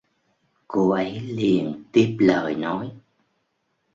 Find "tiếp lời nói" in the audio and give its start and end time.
1.91-2.91